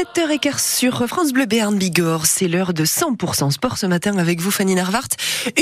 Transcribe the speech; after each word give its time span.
7h15 0.00 0.78
sur 0.78 1.06
France 1.08 1.30
Bleu 1.30 1.44
Béarn 1.44 1.76
Bigorre, 1.76 2.24
c'est 2.24 2.48
l'heure 2.48 2.72
de 2.72 2.86
100% 2.86 3.50
sport 3.50 3.76
ce 3.76 3.84
matin 3.84 4.16
avec 4.16 4.40
vous 4.40 4.50
Fanny 4.50 4.74
Narvart. 4.74 5.08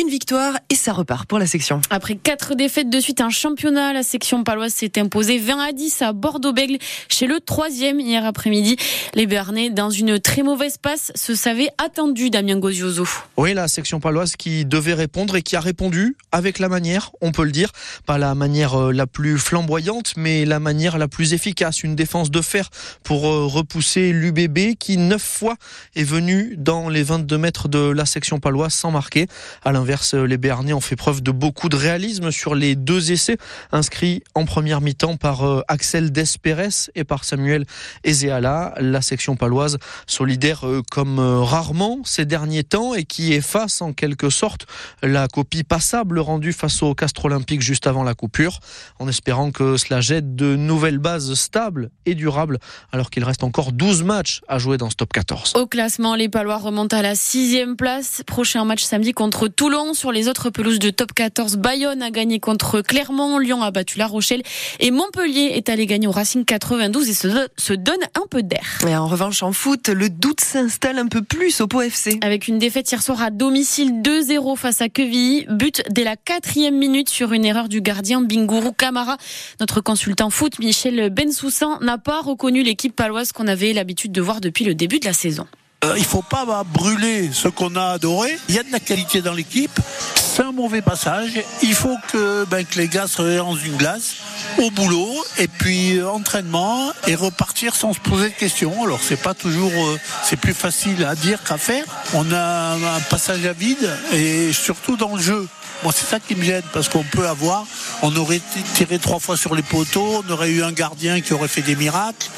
Une 0.01 0.09
victoire 0.09 0.55
et 0.71 0.77
ça 0.77 0.93
repart 0.93 1.29
pour 1.29 1.41
la 1.41 1.47
section. 1.49 1.81
Après 1.91 2.15
quatre 2.15 2.55
défaites 2.55 2.89
de 2.89 3.01
suite, 3.01 3.21
un 3.21 3.31
championnat, 3.31 3.93
la 3.93 4.05
section 4.05 4.45
paloise 4.45 4.73
s'est 4.73 4.97
imposée 4.97 5.39
20 5.39 5.59
à 5.59 5.73
10 5.73 6.03
à 6.03 6.13
Bordeaux-Bègle 6.13 6.79
chez 7.09 7.27
le 7.27 7.41
troisième 7.41 7.99
hier 7.99 8.25
après-midi. 8.25 8.77
Les 9.15 9.27
Béarnais, 9.27 9.71
dans 9.71 9.91
une 9.91 10.21
très 10.21 10.45
mauvaise 10.45 10.77
passe, 10.77 11.11
se 11.17 11.35
savaient 11.35 11.71
attendus 11.85 12.31
Damien 12.31 12.61
Gozioso. 12.61 13.09
Oui, 13.39 13.55
la 13.55 13.67
section 13.67 13.99
paloise 13.99 14.37
qui 14.37 14.65
devait 14.65 14.95
répondre 14.95 15.35
et 15.35 15.43
qui 15.43 15.57
a 15.57 15.61
répondu 15.61 16.17
avec 16.31 16.61
la 16.61 16.69
manière, 16.69 17.11
on 17.21 17.33
peut 17.33 17.45
le 17.45 17.51
dire, 17.51 17.73
pas 18.07 18.19
la 18.19 18.37
manière 18.37 18.81
euh, 18.81 18.93
la 18.93 19.09
plus 19.09 19.37
flamboyante, 19.37 20.13
mais 20.17 20.45
la 20.45 20.61
manière 20.61 20.97
la 20.97 21.09
plus 21.09 21.35
efficace, 21.35 21.83
une 21.83 21.97
défense 21.97 22.31
de 22.31 22.41
fer 22.41 22.71
pour 23.03 23.27
euh, 23.27 23.47
repousser 23.47 24.13
l'UBB 24.29 24.77
qui 24.79 24.97
neuf 24.97 25.23
fois 25.23 25.57
est 25.97 26.05
venu 26.05 26.55
dans 26.59 26.89
les 26.89 27.03
22 27.03 27.39
mètres 27.39 27.69
de 27.69 27.91
la 27.91 28.05
section 28.05 28.41
paloise 28.41 28.75
sans 28.75 28.91
marquer. 28.91 29.27
À 29.65 29.73
l'inverse, 29.73 30.15
les 30.15 30.37
Béarnais 30.37 30.73
ont 30.73 30.81
fait 30.81 30.97
preuve 30.97 31.23
de 31.23 31.31
beaucoup 31.31 31.69
de 31.69 31.77
réalisme 31.77 32.31
sur 32.31 32.55
les 32.55 32.77
deux 32.77 33.11
essais 33.13 33.39
inscrits 33.73 34.23
en 34.35 34.45
première 34.45 34.81
mi-temps 34.81 35.17
par 35.17 35.47
euh, 35.47 35.63
Axel 35.69 36.13
Desperes 36.13 36.91
et 36.95 37.05
par 37.05 37.25
Samuel 37.25 37.65
Ezeala. 38.05 38.75
La 38.81 39.01
section 39.03 39.37
paloise 39.37 39.79
solidaire 40.07 40.67
euh, 40.67 40.83
comme 40.91 41.19
euh, 41.19 41.41
rarement 41.41 42.01
ces 42.05 42.25
derniers 42.25 42.65
temps 42.65 42.95
et 42.95 43.05
qui 43.05 43.33
efface 43.33 43.81
en 43.81 43.93
quelque 43.93 44.31
sorte 44.31 44.67
la 45.03 45.29
copie 45.29 45.65
passable 45.65 46.19
rendue 46.19 46.53
face 46.53 46.83
au 46.83 46.95
Castre 46.95 47.27
Olympique 47.27 47.63
juste 47.63 47.87
avant 47.87 48.03
la 48.03 48.15
coupure, 48.15 48.61
en 48.99 49.09
espérant 49.09 49.51
que 49.51 49.77
cela 49.77 50.01
jette 50.01 50.37
de 50.37 50.57
nouvelles 50.57 50.99
bases 50.99 51.35
stables 51.35 51.91
et 52.05 52.15
durables 52.15 52.59
alors 52.93 53.11
qu'il 53.11 53.25
reste 53.25 53.45
encore 53.45 53.73
12 53.73 54.03
matchs 54.03 54.18
à 54.49 54.59
jouer 54.59 54.77
dans 54.79 54.91
ce 54.91 54.97
top 54.97 55.13
14. 55.13 55.53
Au 55.57 55.67
classement, 55.67 56.15
les 56.15 56.29
Palois 56.29 56.57
remontent 56.57 56.97
à 56.97 57.03
la 57.03 57.15
sixième 57.15 57.77
place. 57.77 58.23
Prochain 58.27 58.65
match 58.65 58.83
samedi 58.83 59.13
contre 59.13 59.49
Toulon. 59.49 59.95
Sur 59.95 60.13
les 60.13 60.29
autres 60.29 60.51
pelouses 60.51 60.79
de 60.79 60.91
top 60.91 61.13
14, 61.13 61.57
Bayonne 61.57 62.03
a 62.03 62.11
gagné 62.11 62.41
contre 62.41 62.81
Clermont, 62.81 63.39
Lyon 63.39 63.63
a 63.63 63.71
battu 63.71 63.99
La 63.99 64.07
Rochelle 64.07 64.43
et 64.81 64.91
Montpellier 64.91 65.53
est 65.55 65.69
allé 65.69 65.87
gagner 65.87 66.07
au 66.07 66.13
Racing 66.13 66.45
92 66.45 67.09
et 67.09 67.15
se 67.15 67.73
donne 67.73 68.03
un 68.15 68.27
peu 68.31 68.43
d'air. 68.43 68.79
Et 68.87 68.97
en 68.97 69.07
revanche, 69.07 69.43
en 69.43 69.53
foot, 69.53 69.89
le 69.89 70.11
doute 70.11 70.41
s'installe 70.41 70.99
un 70.99 71.07
peu 71.07 71.23
plus 71.23 71.61
au 71.61 71.67
Pau 71.67 71.81
FC. 71.81 72.19
Avec 72.23 72.49
une 72.49 72.59
défaite 72.59 72.91
hier 72.91 73.03
soir 73.03 73.23
à 73.23 73.31
domicile 73.31 74.03
2-0 74.03 74.57
face 74.57 74.81
à 74.81 74.89
Quevilly, 74.89 75.47
but 75.49 75.83
dès 75.91 76.05
la 76.05 76.17
quatrième 76.17 76.77
minute 76.77 77.09
sur 77.09 77.33
une 77.33 77.45
erreur 77.45 77.69
du 77.69 77.81
gardien 77.81 78.21
Bingourou 78.21 78.73
Camara. 78.73 79.17
Notre 79.61 79.81
consultant 79.81 80.31
foot, 80.31 80.59
Michel 80.59 81.11
Bensoussan, 81.11 81.79
n'a 81.81 81.99
pas 81.99 82.21
reconnu 82.21 82.63
l'équipe 82.63 82.95
paloise 82.95 83.33
qu'on 83.33 83.47
avait 83.47 83.73
l'habitude 83.73 84.08
de 84.13 84.21
voir 84.21 84.41
depuis 84.41 84.65
le 84.65 84.75
début 84.75 84.99
de 84.99 85.07
la 85.07 85.13
saison. 85.13 85.47
Euh, 85.85 85.95
il 85.97 86.05
faut 86.05 86.23
pas 86.23 86.45
brûler 86.65 87.31
ce 87.33 87.47
qu'on 87.47 87.77
a 87.77 87.93
adoré. 87.93 88.37
Il 88.49 88.55
y 88.57 88.59
a 88.59 88.65
de 88.65 88.73
la 88.73 88.81
qualité 88.81 89.23
dans 89.23 89.33
l'équipe. 89.33 89.79
C'est 90.17 90.43
un 90.43 90.51
mauvais 90.51 90.83
passage. 90.83 91.41
Il 91.63 91.75
faut 91.75 91.97
que, 92.11 92.45
ben, 92.47 92.65
les 92.75 92.89
gars 92.89 93.07
se 93.07 93.39
dans 93.39 93.55
une 93.55 93.77
glace 93.77 94.17
au 94.59 94.71
boulot 94.71 95.25
et 95.39 95.47
puis 95.47 95.99
euh, 95.99 96.11
entraînement 96.11 96.93
et 97.07 97.15
repartir 97.15 97.77
sans 97.77 97.93
se 97.93 98.01
poser 98.01 98.31
de 98.31 98.35
questions. 98.35 98.85
Alors 98.85 98.99
c'est 99.01 99.21
pas 99.21 99.35
toujours, 99.35 99.71
euh, 99.73 99.99
c'est 100.25 100.37
plus 100.37 100.55
facile 100.55 101.05
à 101.05 101.15
dire 101.15 101.45
qu'à 101.45 101.59
faire. 101.59 101.85
On 102.13 102.33
a 102.33 102.75
un 102.75 103.01
passage 103.09 103.47
à 103.47 103.53
vide 103.53 103.89
et 104.13 104.53
surtout 104.53 104.97
dans 104.97 105.15
le 105.15 105.23
jeu. 105.23 105.47
Moi, 105.85 105.93
c'est 105.95 106.07
ça 106.07 106.19
qui 106.19 106.35
me 106.35 106.43
gêne 106.43 106.65
parce 106.73 106.89
qu'on 106.89 107.05
peut 107.05 107.29
avoir, 107.29 107.65
on 108.03 108.15
aurait 108.17 108.41
tiré 108.75 108.99
trois 108.99 109.21
fois 109.21 109.37
sur 109.37 109.55
les 109.55 109.63
poteaux, 109.63 110.25
on 110.27 110.33
aurait 110.33 110.51
eu 110.51 110.65
un 110.65 110.73
gardien 110.73 111.21
qui 111.21 111.33
aurait 111.35 111.47
fait 111.47 111.63
des 111.63 111.77
miracles. 111.77 112.29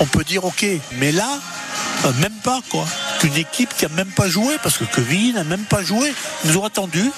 On 0.00 0.06
peut 0.06 0.24
dire 0.24 0.44
ok, 0.44 0.64
mais 0.96 1.12
là, 1.12 1.38
euh, 2.06 2.12
même 2.14 2.34
pas 2.42 2.60
quoi. 2.70 2.86
Une 3.22 3.36
équipe 3.36 3.76
qui 3.76 3.84
a 3.84 3.90
même 3.90 4.10
pas 4.10 4.28
joué 4.28 4.56
parce 4.62 4.78
que 4.78 4.84
Kevin 4.84 5.34
n'a 5.34 5.44
même 5.44 5.64
pas 5.64 5.82
joué. 5.82 6.12
Nous 6.44 6.56
ont 6.56 6.64
attendu 6.64 7.10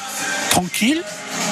tranquille 0.50 1.02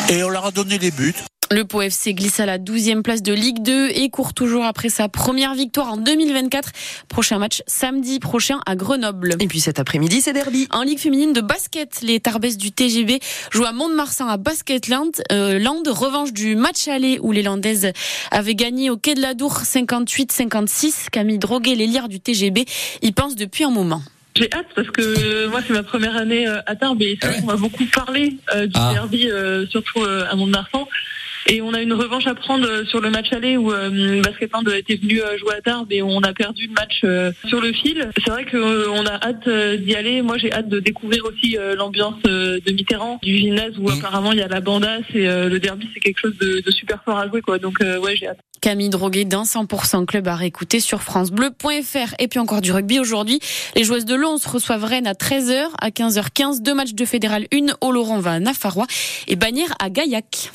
et 0.09 0.25
on 0.25 0.29
leur 0.29 0.47
a 0.47 0.51
donné 0.51 0.79
les 0.79 0.91
buts. 0.91 1.15
Le 1.53 1.65
Pau 1.65 1.83
FC 1.83 2.15
glisse 2.15 2.39
à 2.39 2.47
la 2.47 2.59
12e 2.59 3.03
place 3.03 3.23
de 3.23 3.33
Ligue 3.33 3.61
2 3.61 3.89
et 3.89 4.09
court 4.09 4.35
toujours 4.35 4.65
après 4.65 4.89
sa 4.89 5.09
première 5.09 5.55
victoire 5.55 5.93
en 5.93 5.97
2024. 5.97 6.71
Prochain 7.09 7.39
match 7.39 7.63
samedi 7.67 8.21
prochain 8.21 8.61
à 8.67 8.77
Grenoble. 8.77 9.35
Et 9.41 9.49
puis 9.49 9.59
cet 9.59 9.81
après-midi, 9.81 10.21
c'est 10.21 10.33
derby. 10.33 10.69
En 10.71 10.83
Ligue 10.83 11.01
féminine 11.01 11.33
de 11.33 11.41
basket, 11.41 12.03
les 12.03 12.21
Tarbes 12.21 12.47
du 12.57 12.71
TGB 12.71 13.19
jouent 13.51 13.65
à 13.65 13.73
Mont-de-Marsan 13.73 14.29
à 14.29 14.37
Basketland. 14.37 15.11
Euh, 15.33 15.59
Land, 15.59 15.83
revanche 15.89 16.33
du 16.33 16.55
match 16.55 16.87
aller 16.87 17.19
où 17.21 17.33
les 17.33 17.43
Landaises 17.43 17.91
avaient 18.31 18.55
gagné 18.55 18.89
au 18.89 18.97
Quai 18.97 19.15
de 19.17 19.21
la 19.21 19.35
Dour 19.35 19.59
58-56. 19.65 21.09
Camille 21.11 21.39
Droguet, 21.41 21.75
l'élire 21.75 22.09
du 22.09 22.21
TGB, 22.21 22.65
y 23.03 23.11
pense 23.11 23.35
depuis 23.35 23.65
un 23.65 23.71
moment. 23.71 24.03
J'ai 24.37 24.49
hâte 24.55 24.67
parce 24.77 24.89
que 24.91 25.01
euh, 25.03 25.49
moi 25.51 25.61
c'est 25.67 25.73
ma 25.73 25.83
première 25.83 26.17
année 26.17 26.47
euh, 26.47 26.61
à 26.67 26.77
Tarbes 26.77 27.03
et 27.03 27.19
c'est 27.21 27.27
vrai 27.27 27.41
qu'on 27.41 27.47
m'a 27.49 27.57
beaucoup 27.57 27.85
parlé 27.93 28.37
euh, 28.55 28.67
du 28.67 28.73
Ah. 28.77 28.93
derby, 28.93 29.29
euh, 29.29 29.67
surtout 29.67 30.03
euh, 30.05 30.25
à 30.31 30.37
Mont-de-Marsan. 30.37 30.87
Et 31.53 31.61
on 31.63 31.75
a 31.75 31.83
une 31.83 31.95
revanche 31.95 32.29
à 32.29 32.35
prendre 32.37 32.65
euh, 32.65 32.85
sur 32.85 33.01
le 33.01 33.11
match 33.11 33.33
aller 33.33 33.57
où 33.57 33.73
euh, 33.73 34.23
Basketland 34.23 34.69
était 34.69 34.95
venu 34.95 35.21
euh, 35.21 35.37
jouer 35.37 35.55
à 35.57 35.61
Tarbes 35.61 35.91
et 35.91 36.01
on 36.01 36.21
a 36.21 36.33
perdu 36.33 36.69
le 36.69 36.75
match 36.75 37.01
euh, 37.03 37.33
sur 37.49 37.61
le 37.61 37.73
fil. 37.73 38.09
C'est 38.25 38.31
vrai 38.31 38.45
qu'on 38.45 39.05
a 39.05 39.15
hâte 39.15 39.49
d'y 39.83 39.97
aller. 39.97 40.23
Moi 40.23 40.39
j'ai 40.39 40.53
hâte 40.53 40.69
de 40.69 40.79
découvrir 40.79 41.25
aussi 41.25 41.57
l'ambiance 41.77 42.23
de 42.23 42.71
Mitterrand, 42.71 43.19
du 43.25 43.37
gymnase 43.37 43.77
où 43.81 43.91
apparemment 43.91 44.31
il 44.31 44.39
y 44.39 44.43
a 44.43 44.49
la 44.49 44.61
bandasse 44.61 45.03
et 45.13 45.29
euh, 45.29 45.49
le 45.49 45.59
derby 45.59 45.89
c'est 45.93 45.99
quelque 45.99 46.21
chose 46.21 46.39
de, 46.39 46.61
de 46.61 46.71
super 46.71 47.03
fort 47.03 47.19
à 47.19 47.27
jouer 47.27 47.41
quoi. 47.41 47.59
Donc 47.59 47.81
ouais 47.81 48.15
j'ai 48.15 48.29
hâte. 48.29 48.39
Camille 48.61 48.91
Droguet 48.91 49.25
d'un 49.25 49.43
100% 49.43 50.07
club 50.07 50.29
à 50.29 50.37
réécouter 50.37 50.81
sur 50.81 51.03
francebleu.fr. 51.03 52.15
Et 52.19 52.29
puis 52.29 52.39
encore 52.39 52.61
du 52.61 52.73
rugby 52.73 52.99
aujourd'hui. 52.99 53.41
Les 53.77 53.85
joueuses 53.85 54.05
de 54.05 54.15
Lons 54.15 54.39
reçoivent 54.47 54.85
Rennes 54.85 55.07
à 55.07 55.15
13h, 55.15 55.69
à 55.81 55.91
15h15, 55.91 56.61
deux 56.61 56.75
matchs 56.75 56.95
de 56.95 57.05
fédéral, 57.05 57.47
une 57.53 57.75
au 57.81 57.93
Laurent 57.93 58.19
va 58.19 58.33
à 58.33 58.41
Nafarrois 58.41 58.87
et 59.29 59.37
Bagnères 59.37 59.75
à 59.79 59.91
Gaillac. 59.91 60.51